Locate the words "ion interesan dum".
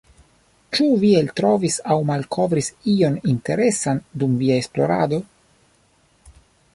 2.95-4.33